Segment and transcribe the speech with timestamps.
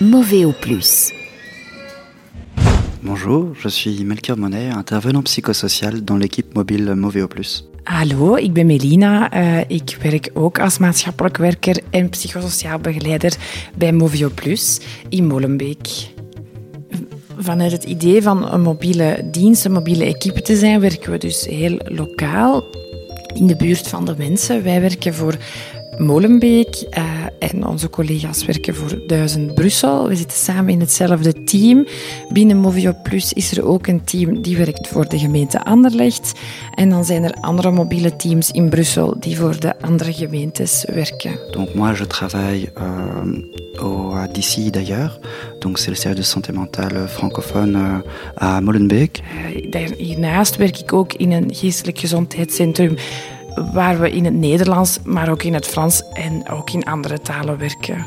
[0.00, 1.12] Moveo Plus.
[3.00, 7.64] Bonjour, je suis Melchior Monet, intervenant psychosocial dans l'équipe mobile Moveo Plus.
[7.84, 9.34] Hallo, ik ben Melina.
[9.34, 13.36] Uh, ik werk ook als maatschappelijk werker en psychosociaal begeleider
[13.76, 15.88] bij Movio Plus in Molenbeek.
[17.38, 21.46] Vanuit het idee van een mobiele dienst, een mobiele equipe te zijn, werken we dus
[21.46, 22.64] heel lokaal
[23.34, 24.62] in de buurt van de mensen.
[24.62, 25.36] Wij werken voor
[25.98, 27.04] Molenbeek uh,
[27.38, 30.08] en onze collega's werken voor Duizend Brussel.
[30.08, 31.86] We zitten samen in hetzelfde team.
[32.32, 36.32] Binnen Movio Plus is er ook een team die werkt voor de gemeente Anderlecht.
[36.74, 41.38] En dan zijn er andere mobiele teams in Brussel die voor de andere gemeentes werken.
[41.50, 45.18] Donc moi je travaille euh, au d'ici d'ailleurs.
[45.58, 49.20] Donc c'est le service de santé mentale francophone euh, à Molenbeek.
[49.74, 52.96] Uh, hiernaast werk ik ook in een geestelijk gezondheidscentrum
[53.72, 57.58] waar we in het Nederlands, maar ook in het Frans en ook in andere talen
[57.58, 58.06] werken.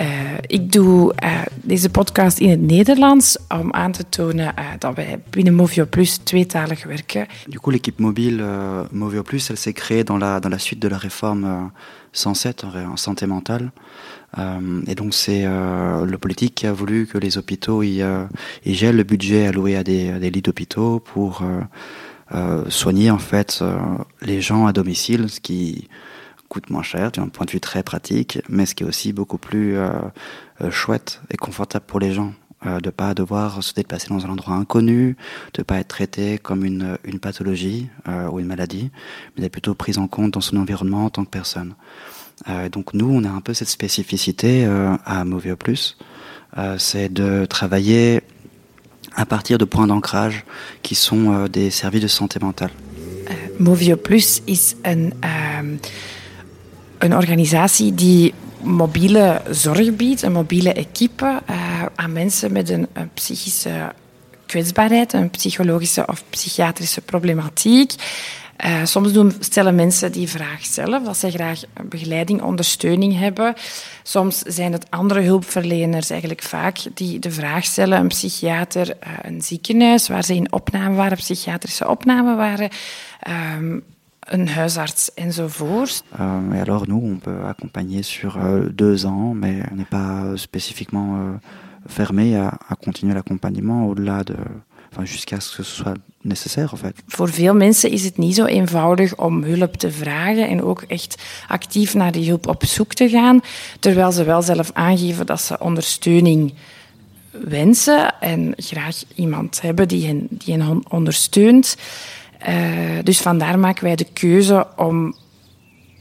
[0.00, 0.06] Uh,
[0.46, 5.20] ik doe uh, deze podcast in het Nederlands om aan te tonen uh, dat wij
[5.30, 7.26] binnen Movio Plus tweetalig werken.
[7.46, 10.82] Du coup, l'équipe mobile euh, Movio Plus, elle s'est créée dans la, dans la suite
[10.82, 11.70] de la réforme euh,
[12.12, 13.70] 107 en, en, santé mentale.
[14.38, 18.02] Euh, et donc c'est euh, le politique qui a voulu que les hôpitaux y,
[18.64, 21.60] y gèlent le budget alloué à des, à des lits d'hôpitaux pour euh,
[22.68, 23.78] soigner en fait euh,
[24.22, 25.88] les gens à domicile, ce qui
[26.48, 29.38] coûte moins cher d'un point de vue très pratique, mais ce qui est aussi beaucoup
[29.38, 29.90] plus euh,
[30.70, 32.32] chouette et confortable pour les gens.
[32.66, 35.16] Euh, de pas devoir se déplacer dans un endroit inconnu,
[35.54, 38.90] de pas être traité comme une, une pathologie euh, ou une maladie,
[39.36, 41.76] mais d'être plutôt pris en compte dans son environnement en tant que personne.
[42.48, 44.66] Euh, donc nous, on a un peu cette spécificité
[45.04, 45.98] à Movio Plus,
[46.78, 48.22] c'est de travailler
[49.18, 50.44] à partir de points d'ancrage
[50.82, 52.70] qui sont uh, des services de santé mentale.
[52.70, 55.78] Uh, Movio Plus is een, uh,
[56.98, 63.92] een organisatie die mobiele zorg biedt, een mobiele equipe uh, aan mensen met een psychische
[64.46, 67.92] kwetsbaarheid, een psychologische of psychiatrische problematiek.
[68.66, 73.54] Uh, soms doen, stellen mensen die vraag zelf, dat ze graag begeleiding, ondersteuning hebben.
[74.02, 77.98] Soms zijn het andere hulpverleners, eigenlijk vaak, die de vraag stellen.
[77.98, 82.68] Een psychiater, uh, een ziekenhuis waar ze in opname waren, psychiatrische opname waren.
[83.56, 83.82] Um,
[84.28, 86.04] een huisarts enzovoort.
[86.18, 90.36] Euh, et alors nous, on peut accompagner sur euh, deux ans, mais on n'est pas
[90.36, 91.38] spécifiquement euh,
[91.86, 94.36] fermé à, à continuer l'accompagnement au-delà de
[94.90, 96.70] enfin, jusqu'à ce que ce soit nécessaire.
[97.06, 101.22] Voor veel mensen is het niet zo eenvoudig om hulp te vragen en ook echt
[101.48, 103.40] actief naar die hulp op zoek te gaan,
[103.80, 106.54] terwijl ze wel zelf aangeven dat ze ondersteuning
[107.30, 111.76] wensen en graag iemand hebben die hen, die hen ondersteunt.
[112.48, 112.54] Uh,
[113.02, 115.16] dus vandaar maken wij de keuze om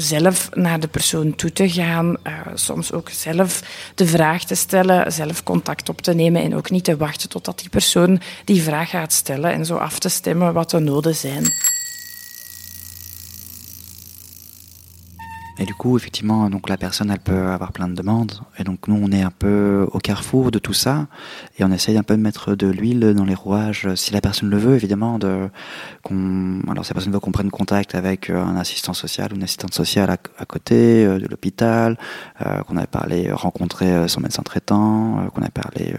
[0.00, 3.62] zelf naar de persoon toe te gaan, uh, soms ook zelf
[3.94, 7.58] de vraag te stellen, zelf contact op te nemen en ook niet te wachten totdat
[7.58, 11.52] die persoon die vraag gaat stellen en zo af te stemmen wat de noden zijn.
[15.60, 18.32] Et du coup, effectivement, donc la personne, elle peut avoir plein de demandes.
[18.58, 21.08] Et donc nous, on est un peu au carrefour de tout ça,
[21.58, 24.50] et on essaye un peu de mettre de l'huile dans les rouages, si la personne
[24.50, 25.18] le veut, évidemment.
[25.18, 25.48] De,
[26.02, 29.42] qu'on, alors si la personne veut qu'on prenne contact avec un assistant social ou une
[29.42, 31.98] assistante sociale à, côté euh, de l'hôpital,
[32.46, 35.94] euh, qu'on ait parlé, rencontrer son médecin traitant, euh, qu'on ait parlé,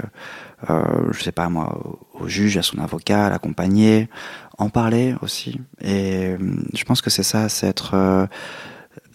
[0.69, 4.09] euh, je sais pas moi, au, juge, à son avocat, l'accompagner,
[4.57, 5.59] en parler aussi.
[5.81, 6.35] Et
[6.73, 8.27] je pense que c'est ça, c'est être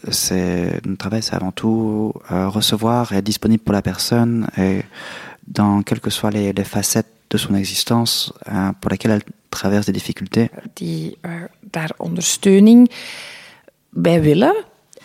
[0.07, 4.83] notre travail, c'est avant tout euh, recevoir et être disponible pour la personne et
[5.47, 9.93] dans quelles que soient les, facettes de son existence uh, pour laquelle elle traverse des
[9.93, 10.51] difficultés.
[10.75, 12.91] Die uh, daar ondersteuning
[13.91, 14.55] bij willen.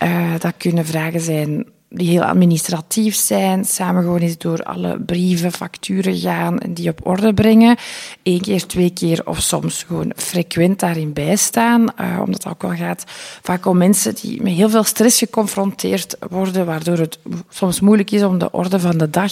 [0.03, 6.17] Uh, dat kunnen vragen die heel administratief zijn, samen gewoon eens door alle brieven, facturen
[6.17, 7.77] gaan en die op orde brengen.
[8.23, 11.81] Eén keer, twee keer of soms gewoon frequent daarin bijstaan.
[11.81, 13.03] Uh, omdat het ook wel gaat
[13.41, 17.19] vaak om mensen die met heel veel stress geconfronteerd worden, waardoor het
[17.49, 19.31] soms moeilijk is om de orde van de dag,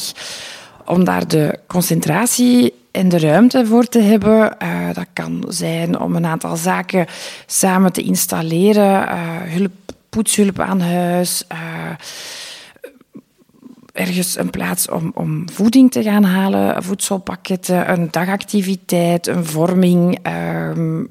[0.86, 4.56] om daar de concentratie en de ruimte voor te hebben.
[4.64, 7.06] Uh, dat kan zijn om een aantal zaken
[7.46, 9.72] samen te installeren, uh, hulp,
[10.10, 11.44] poetshulp aan huis,
[13.98, 21.10] ergens een plaats om, om voeding te gaan halen, voedselpakketten, een dagactiviteit, een vorming, um,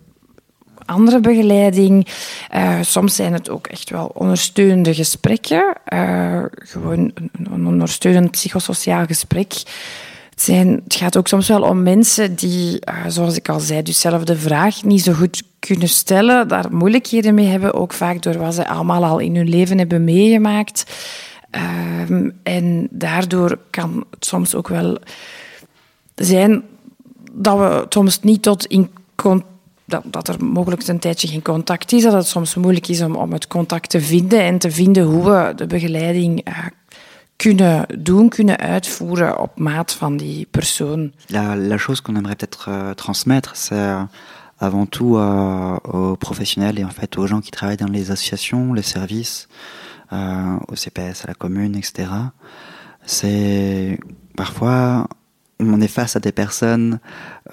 [0.85, 2.07] andere begeleiding.
[2.55, 5.77] Uh, soms zijn het ook echt wel ondersteunende gesprekken.
[5.95, 9.53] Uh, gewoon een, ondersteunend psychosociaal gesprek.
[10.31, 13.83] Het, zijn, het gaat ook soms wel om mensen die, uh, zoals ik al zei,
[13.83, 18.23] dus zelf de vraag niet zo goed kunnen stellen, daar moeilijkheden mee hebben, ook vaak
[18.23, 20.85] door wat ze allemaal al in hun leven hebben meegemaakt.
[21.57, 24.99] Ehm, en daardoor kan het soms ook wel
[26.15, 26.63] zijn
[27.33, 28.91] dat we soms niet tot in
[29.85, 33.15] dat, dat er mogelijk een tijdje geen contact is, dat het soms moeilijk is om,
[33.15, 36.59] om het contact te vinden en te vinden hoe we de begeleiding uh,
[37.37, 41.13] kunnen doen, kunnen uitvoeren op maat van die persoon.
[41.27, 44.03] La, la chose qu'on aimerait peut-être euh, transmettre, c'est euh,
[44.59, 48.75] avant tout euh, aux professionnels et en fait aux gens qui travaillent dans les associations,
[48.75, 49.49] les services,
[50.13, 52.09] au CPS, à la commune, etc.
[53.05, 53.99] C'est
[54.37, 55.09] parfois
[55.61, 57.01] on est face à des personnes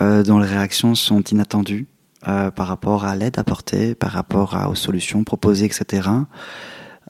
[0.02, 1.88] euh, dont les réactions sont inattendues
[2.28, 6.10] euh, par rapport à l'aide apportée, par rapport aux solutions proposées, etc.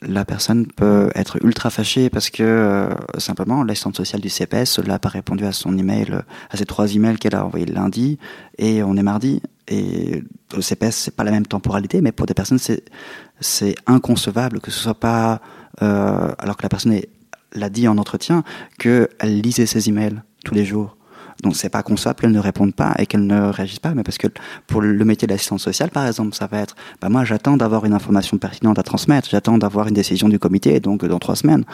[0.06, 5.00] La personne peut être ultra fâchée parce que euh, simplement l'assistante sociale du CPS n'a
[5.00, 6.20] pas répondu à son email,
[6.50, 8.18] à ses trois emails qu'elle a envoyés lundi
[8.58, 9.42] et on est mardi.
[9.68, 10.24] Et
[10.54, 12.84] le CPS c'est pas la même temporalité, mais pour des personnes c'est
[13.40, 15.42] c'est inconcevable que ce soit pas
[15.82, 17.00] euh, alors que la personne
[17.54, 18.44] l'a dit en entretien
[18.80, 20.98] qu'elle lisait ses emails tous les jours.
[21.44, 24.18] Donc c'est pas concevable qu'elle ne réponde pas et qu'elle ne réagisse pas, mais parce
[24.18, 24.28] que
[24.66, 27.94] pour le métier d'assistante sociale, par exemple, ça va être, bah moi j'attends d'avoir une
[27.94, 31.66] information pertinente à transmettre, j'attends d'avoir une décision du comité, donc dans trois semaines.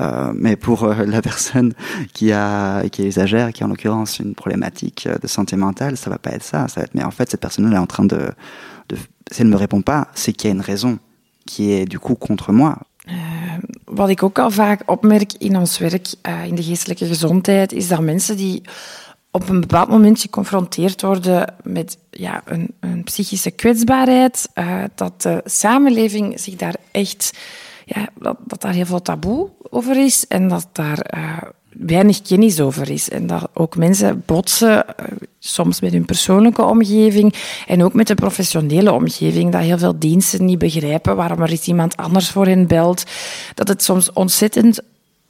[0.00, 1.72] Euh, mais pour euh, la personne
[2.12, 6.10] qui a qui est usagère, qui a en l'occurrence une problématique de santé mentale, ça
[6.10, 6.66] va pas être ça.
[6.68, 8.32] Ça va être, mais en fait cette personne-là est en train de,
[8.88, 8.96] de
[9.30, 10.98] si elle ne me répond pas, c'est qu'il y a une raison
[11.46, 12.78] qui est du coup contre moi.
[13.06, 13.14] Uh,
[13.84, 17.88] wat ik ook al vaak opmerk in ons werk uh, in de geestelijke gezondheid, is
[17.88, 18.62] dat mensen die
[19.32, 25.40] op een bepaald moment geconfronteerd worden met ja, een, een psychische kwetsbaarheid, uh, dat de
[25.44, 27.38] samenleving zich daar echt,
[27.84, 31.36] ja, dat, dat daar heel veel taboe over is en dat daar uh,
[31.68, 33.08] weinig kennis over is.
[33.08, 35.06] En dat ook mensen botsen, uh,
[35.38, 37.34] soms met hun persoonlijke omgeving
[37.66, 41.66] en ook met de professionele omgeving, dat heel veel diensten niet begrijpen waarom er is
[41.66, 43.04] iemand anders voor hen belt.
[43.54, 44.80] Dat het soms ontzettend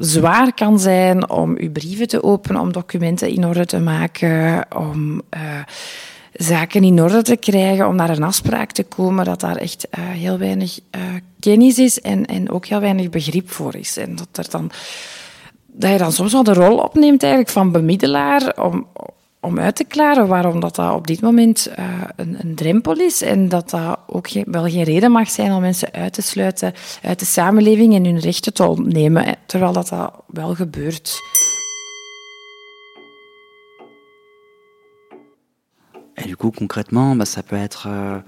[0.05, 5.23] zwaar kan zijn om uw brieven te openen, om documenten in orde te maken, om
[5.35, 5.41] uh,
[6.33, 10.05] zaken in orde te krijgen, om naar een afspraak te komen, dat daar echt uh,
[10.05, 11.03] heel weinig uh,
[11.41, 13.97] kennis is en, en ook heel weinig begrip voor is.
[13.97, 14.71] En dat, er dan,
[15.67, 18.87] dat je dan soms wel de rol opneemt eigenlijk van bemiddelaar om,
[19.43, 21.85] om uit te klaren waarom dat, dat op dit moment uh,
[22.17, 25.93] een, een, drempel is en dat dat ook wel geen reden mag zijn om mensen
[25.93, 26.73] uit te sluiten
[27.03, 31.21] uit de samenleving en hun rechten te ontnemen, terwijl dat, dat wel gebeurt.
[36.15, 38.19] Et du coup, concrètement, bah, ça peut être euh,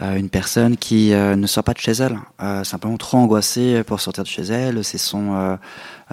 [0.00, 4.00] une personne qui euh, ne sort pas de chez elle, euh, simplement trop angoissée pour
[4.00, 4.84] sortir de chez elle.
[4.84, 5.56] C'est son euh,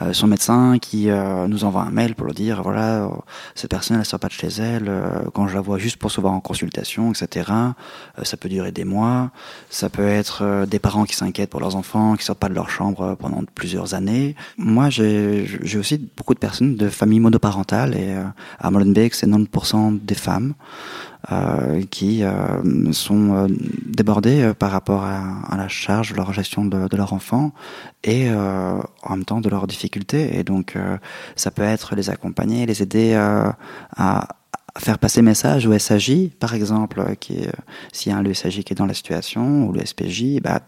[0.02, 1.08] euh, son médecin qui
[1.48, 3.10] nous envoie un mail pour le dire voilà,
[3.54, 4.92] cette personne elle sort pas de chez elle.
[5.34, 7.50] quand je la vois juste pour se voir en consultation, etc.
[8.24, 9.32] ça peut durer des mois.
[9.70, 12.70] Ça peut être des parents qui s'inquiètent pour leurs enfants, qui sortent pas de leur
[12.70, 14.36] chambre pendant plusieurs années.
[14.58, 18.18] Moi, j'ai aussi beaucoup de personnes de familles monoparentales et
[18.60, 20.56] à Molenbeek, c'est 90% des femmes.
[21.32, 23.48] Euh, qui euh, sont euh,
[23.86, 27.52] débordés par rapport à, la charge leur gestion de, leur enfant
[28.04, 30.38] et en même temps de leurs difficultés.
[30.38, 30.78] Et donc,
[31.36, 34.28] ça peut être les accompagner, les aider à
[34.78, 37.40] faire passer message au SAJ, par exemple, qui
[37.92, 40.62] s'il y a un SAJ qui est dans la situation, ou le SPJ, bah,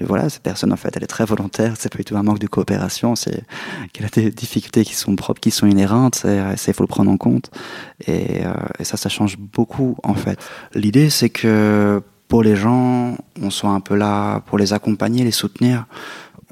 [0.00, 2.38] voilà, cette personne en fait, elle est très volontaire, c'est pas du tout un manque
[2.38, 3.44] de coopération, c'est
[3.92, 7.16] qu'elle a des difficultés qui sont propres, qui sont inhérentes, il faut le prendre en
[7.16, 7.50] compte.
[8.08, 10.38] Euh, et, ça, ça change beaucoup en fait.
[10.74, 15.32] L'idée, c'est que pour les gens, on soit un peu là pour les accompagner, les
[15.32, 15.86] soutenir.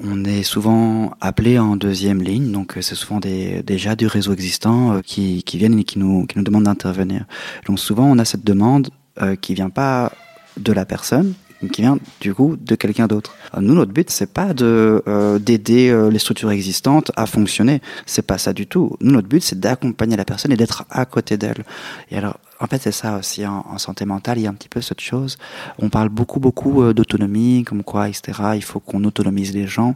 [0.03, 4.93] On est souvent appelé en deuxième ligne, donc c'est souvent des, déjà du réseau existant
[4.93, 7.25] euh, qui, qui viennent et qui nous, qui nous demandent d'intervenir.
[7.65, 8.89] Donc souvent, on a cette demande
[9.21, 10.11] euh, qui vient pas
[10.57, 11.33] de la personne,
[11.71, 13.35] qui vient du coup de quelqu'un d'autre.
[13.59, 17.81] Nous, notre but, c'est pas de euh, d'aider euh, les structures existantes à fonctionner.
[18.05, 18.95] C'est pas ça du tout.
[19.01, 21.63] Nous, notre but, c'est d'accompagner la personne et d'être à côté d'elle.
[22.11, 24.37] Et alors, en fait, c'est ça aussi en, santé mentale.
[24.37, 25.37] Il y a un petit peu cette chose.
[25.77, 28.33] On parle beaucoup, beaucoup euh, d'autonomie, comme quoi, etc.
[28.55, 29.95] Il faut qu'on autonomise les gens.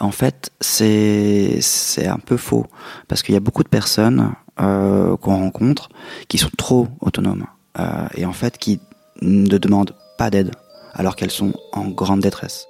[0.00, 2.66] En fait, c'est c'est un peu faux
[3.08, 5.88] parce qu'il y a beaucoup de personnes euh, qu'on rencontre
[6.28, 7.46] qui sont trop autonomes
[7.78, 8.80] euh, et en fait qui
[9.22, 10.50] ne demandent pas d'aide,
[10.92, 12.66] alors qu'elles sont en grande détresse.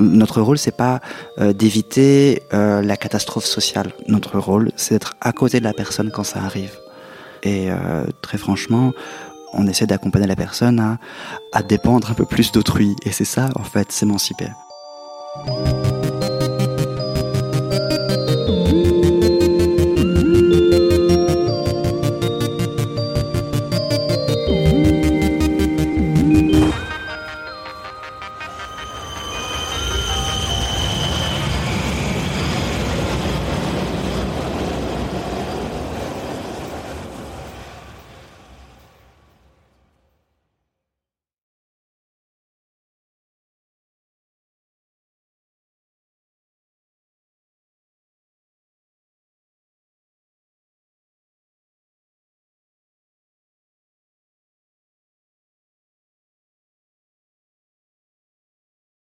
[0.00, 1.00] Notre rôle, c'est pas
[1.38, 3.92] euh, d'éviter euh, la catastrophe sociale.
[4.08, 6.76] Notre rôle, c'est d'être à côté de la personne quand ça arrive.
[7.42, 8.92] Et euh, très franchement,
[9.52, 10.98] on essaie d'accompagner la personne à,
[11.52, 12.96] à dépendre un peu plus d'autrui.
[13.04, 14.48] Et c'est ça, en fait, s'émanciper.